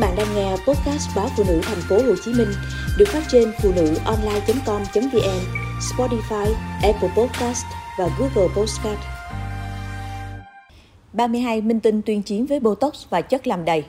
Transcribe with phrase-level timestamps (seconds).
[0.00, 2.48] bạn đang nghe podcast báo phụ nữ thành phố Hồ Chí Minh
[2.98, 5.40] được phát trên phụ nữ online.com.vn,
[5.80, 7.64] Spotify, Apple Podcast
[7.98, 8.98] và Google Podcast.
[11.12, 13.84] 32 minh tinh tuyên chiến với Botox và chất làm đầy.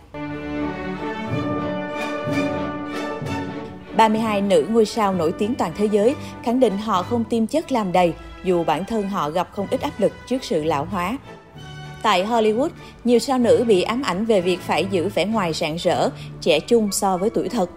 [3.97, 7.71] 32 nữ ngôi sao nổi tiếng toàn thế giới khẳng định họ không tiêm chất
[7.71, 11.17] làm đầy dù bản thân họ gặp không ít áp lực trước sự lão hóa.
[12.03, 12.69] Tại Hollywood,
[13.03, 16.09] nhiều sao nữ bị ám ảnh về việc phải giữ vẻ ngoài rạng rỡ,
[16.41, 17.69] trẻ trung so với tuổi thật.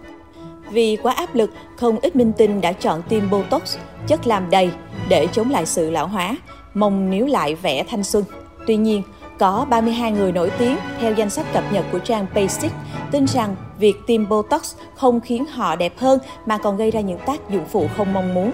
[0.71, 4.69] Vì quá áp lực, không ít minh tinh đã chọn tiêm Botox, chất làm đầy,
[5.09, 6.37] để chống lại sự lão hóa,
[6.73, 8.23] mong níu lại vẻ thanh xuân.
[8.67, 9.01] Tuy nhiên,
[9.39, 12.71] có 32 người nổi tiếng theo danh sách cập nhật của trang Basic
[13.11, 17.19] tin rằng việc tiêm Botox không khiến họ đẹp hơn mà còn gây ra những
[17.25, 18.51] tác dụng phụ không mong muốn.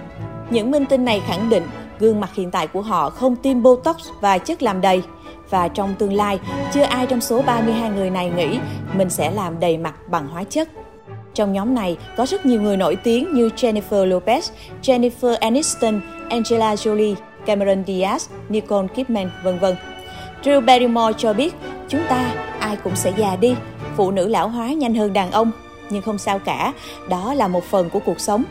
[0.49, 1.63] Những minh tinh này khẳng định
[1.99, 5.03] gương mặt hiện tại của họ không tiêm Botox và chất làm đầy.
[5.51, 6.39] Và trong tương lai,
[6.73, 8.59] chưa ai trong số 32 người này nghĩ
[8.93, 10.69] mình sẽ làm đầy mặt bằng hóa chất.
[11.33, 14.41] Trong nhóm này có rất nhiều người nổi tiếng như Jennifer Lopez,
[14.83, 19.75] Jennifer Aniston, Angela Jolie, Cameron Diaz, Nicole Kidman, vân vân.
[20.43, 21.55] Drew Barrymore cho biết,
[21.87, 23.55] chúng ta ai cũng sẽ già đi,
[23.97, 25.51] phụ nữ lão hóa nhanh hơn đàn ông,
[25.89, 26.73] nhưng không sao cả,
[27.09, 28.43] đó là một phần của cuộc sống.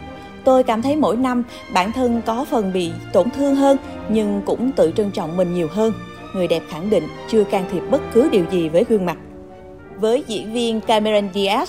[0.44, 3.76] Tôi cảm thấy mỗi năm bản thân có phần bị tổn thương hơn
[4.08, 5.92] nhưng cũng tự trân trọng mình nhiều hơn.
[6.34, 9.16] Người đẹp khẳng định chưa can thiệp bất cứ điều gì với gương mặt.
[9.96, 11.66] Với diễn viên Cameron Diaz,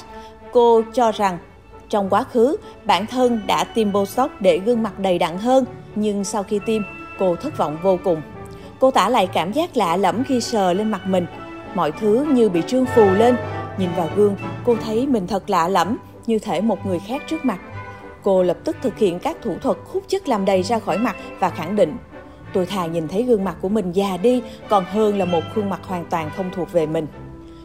[0.51, 1.37] cô cho rằng
[1.89, 6.23] trong quá khứ bản thân đã tiêm Botox để gương mặt đầy đặn hơn nhưng
[6.23, 6.81] sau khi tiêm
[7.19, 8.21] cô thất vọng vô cùng.
[8.79, 11.25] Cô tả lại cảm giác lạ lẫm khi sờ lên mặt mình.
[11.75, 13.35] Mọi thứ như bị trương phù lên.
[13.77, 17.45] Nhìn vào gương, cô thấy mình thật lạ lẫm, như thể một người khác trước
[17.45, 17.59] mặt.
[18.23, 21.15] Cô lập tức thực hiện các thủ thuật hút chất làm đầy ra khỏi mặt
[21.39, 21.97] và khẳng định
[22.53, 25.69] Tôi thà nhìn thấy gương mặt của mình già đi còn hơn là một khuôn
[25.69, 27.07] mặt hoàn toàn không thuộc về mình.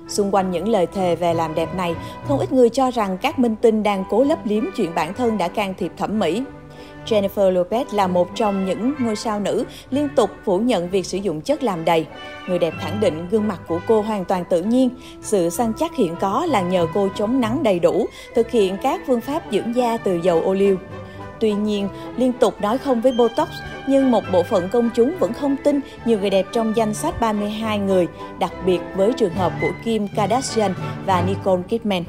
[0.09, 1.95] Xung quanh những lời thề về làm đẹp này,
[2.29, 5.39] không ít người cho rằng các minh tinh đang cố lấp liếm chuyện bản thân
[5.39, 6.43] đã can thiệp thẩm mỹ.
[7.07, 11.19] Jennifer Lopez là một trong những ngôi sao nữ liên tục phủ nhận việc sử
[11.19, 12.07] dụng chất làm đầy.
[12.49, 14.91] Người đẹp khẳng định gương mặt của cô hoàn toàn tự nhiên,
[15.23, 19.01] sự săn chắc hiện có là nhờ cô chống nắng đầy đủ, thực hiện các
[19.07, 20.77] phương pháp dưỡng da từ dầu ô liu.
[21.41, 23.49] Tuy nhiên, liên tục nói không với Botox,
[23.89, 27.21] nhưng một bộ phận công chúng vẫn không tin nhiều người đẹp trong danh sách
[27.21, 28.07] 32 người,
[28.39, 30.75] đặc biệt với trường hợp của Kim Kardashian
[31.07, 32.05] và Nicole Kidman.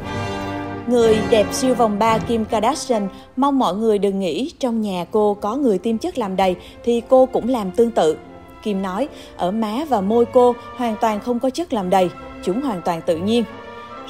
[0.87, 5.33] Người đẹp siêu vòng 3 Kim Kardashian mong mọi người đừng nghĩ trong nhà cô
[5.33, 8.17] có người tiêm chất làm đầy thì cô cũng làm tương tự.
[8.63, 12.09] Kim nói, ở má và môi cô hoàn toàn không có chất làm đầy,
[12.43, 13.43] chúng hoàn toàn tự nhiên.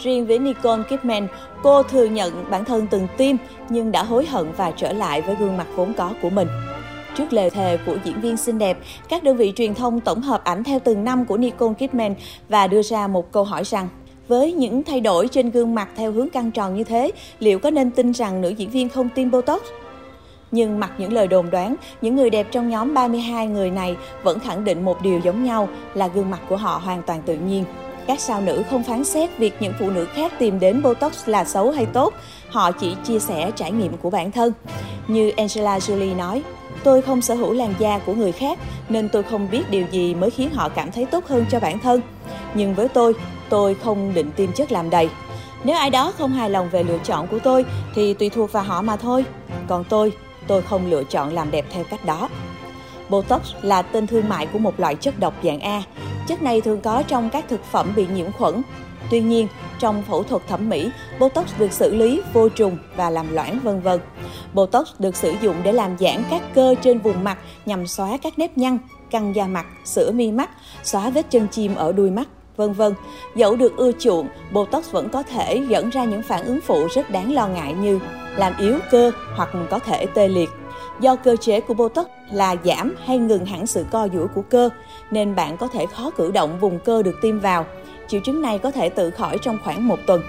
[0.03, 1.27] Riêng với Nicole Kidman,
[1.63, 3.35] cô thừa nhận bản thân từng tiêm
[3.69, 6.47] nhưng đã hối hận và trở lại với gương mặt vốn có của mình.
[7.15, 8.77] Trước lời thề của diễn viên xinh đẹp,
[9.09, 12.15] các đơn vị truyền thông tổng hợp ảnh theo từng năm của Nicole Kidman
[12.49, 13.87] và đưa ra một câu hỏi rằng
[14.27, 17.69] với những thay đổi trên gương mặt theo hướng căng tròn như thế, liệu có
[17.69, 19.61] nên tin rằng nữ diễn viên không tiêm Botox?
[20.51, 24.39] Nhưng mặc những lời đồn đoán, những người đẹp trong nhóm 32 người này vẫn
[24.39, 27.63] khẳng định một điều giống nhau là gương mặt của họ hoàn toàn tự nhiên.
[28.07, 31.45] Các sao nữ không phán xét việc những phụ nữ khác tìm đến Botox là
[31.45, 32.13] xấu hay tốt,
[32.49, 34.53] họ chỉ chia sẻ trải nghiệm của bản thân.
[35.07, 36.43] Như Angela Jolie nói,
[36.83, 38.59] tôi không sở hữu làn da của người khác
[38.89, 41.79] nên tôi không biết điều gì mới khiến họ cảm thấy tốt hơn cho bản
[41.79, 42.01] thân.
[42.53, 43.13] Nhưng với tôi,
[43.49, 45.09] tôi không định tiêm chất làm đầy.
[45.63, 48.63] Nếu ai đó không hài lòng về lựa chọn của tôi thì tùy thuộc vào
[48.63, 49.25] họ mà thôi.
[49.67, 50.11] Còn tôi,
[50.47, 52.29] tôi không lựa chọn làm đẹp theo cách đó.
[53.09, 55.83] Botox là tên thương mại của một loại chất độc dạng A.
[56.27, 58.61] Chất này thường có trong các thực phẩm bị nhiễm khuẩn.
[59.11, 59.47] Tuy nhiên,
[59.79, 63.81] trong phẫu thuật thẩm mỹ, Botox được xử lý vô trùng và làm loãng vân
[63.81, 63.99] vân.
[64.53, 68.39] Botox được sử dụng để làm giãn các cơ trên vùng mặt nhằm xóa các
[68.39, 68.77] nếp nhăn,
[69.11, 70.49] căng da mặt, sửa mi mắt,
[70.83, 72.93] xóa vết chân chim ở đuôi mắt vân vân.
[73.35, 77.09] Dẫu được ưa chuộng, Botox vẫn có thể dẫn ra những phản ứng phụ rất
[77.09, 77.99] đáng lo ngại như
[78.35, 80.49] làm yếu cơ hoặc có thể tê liệt.
[80.99, 84.69] Do cơ chế của Botox là giảm hay ngừng hẳn sự co duỗi của cơ,
[85.11, 87.65] nên bạn có thể khó cử động vùng cơ được tiêm vào.
[88.07, 90.21] Triệu chứng này có thể tự khỏi trong khoảng một tuần.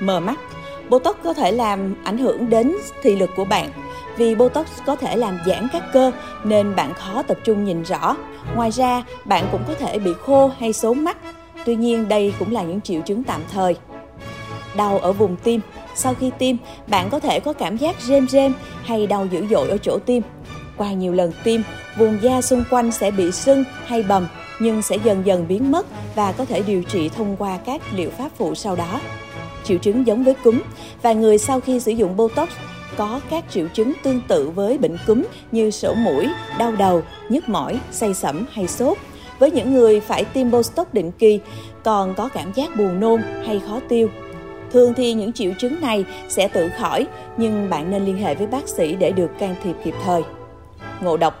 [0.00, 0.40] Mờ mắt
[0.88, 3.70] Botox có thể làm ảnh hưởng đến thị lực của bạn.
[4.16, 6.12] Vì Botox có thể làm giãn các cơ
[6.44, 8.16] nên bạn khó tập trung nhìn rõ.
[8.54, 11.16] Ngoài ra, bạn cũng có thể bị khô hay sốn mắt.
[11.64, 13.76] Tuy nhiên, đây cũng là những triệu chứng tạm thời.
[14.76, 15.60] Đau ở vùng tim
[15.94, 16.56] sau khi tiêm,
[16.86, 18.52] bạn có thể có cảm giác rêm rêm
[18.84, 20.22] hay đau dữ dội ở chỗ tiêm.
[20.76, 21.60] Qua nhiều lần tiêm,
[21.98, 24.26] vùng da xung quanh sẽ bị sưng hay bầm
[24.60, 28.10] nhưng sẽ dần dần biến mất và có thể điều trị thông qua các liệu
[28.10, 29.00] pháp phụ sau đó.
[29.64, 30.60] Triệu chứng giống với cúm
[31.02, 32.48] và người sau khi sử dụng Botox
[32.96, 37.48] có các triệu chứng tương tự với bệnh cúm như sổ mũi, đau đầu, nhức
[37.48, 38.98] mỏi, say sẩm hay sốt.
[39.38, 41.40] Với những người phải tiêm Botox định kỳ,
[41.82, 44.08] còn có cảm giác buồn nôn hay khó tiêu
[44.74, 47.06] Thường thì những triệu chứng này sẽ tự khỏi,
[47.36, 50.22] nhưng bạn nên liên hệ với bác sĩ để được can thiệp kịp thời.
[51.02, 51.34] Ngộ độc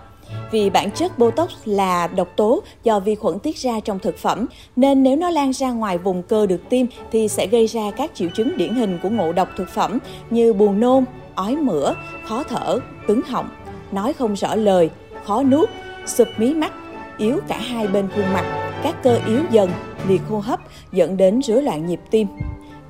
[0.50, 4.46] vì bản chất Botox là độc tố do vi khuẩn tiết ra trong thực phẩm,
[4.76, 8.10] nên nếu nó lan ra ngoài vùng cơ được tiêm thì sẽ gây ra các
[8.14, 9.98] triệu chứng điển hình của ngộ độc thực phẩm
[10.30, 11.04] như buồn nôn,
[11.34, 11.94] ói mửa,
[12.24, 13.48] khó thở, cứng họng,
[13.92, 14.90] nói không rõ lời,
[15.24, 15.68] khó nuốt,
[16.06, 16.72] sụp mí mắt,
[17.18, 19.70] yếu cả hai bên khuôn mặt, các cơ yếu dần,
[20.08, 20.60] liệt hô hấp
[20.92, 22.26] dẫn đến rối loạn nhịp tim.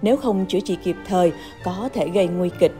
[0.04, 1.32] Nếu không chữa trị kịp thời,
[1.64, 2.72] có thể gây nguy kịch.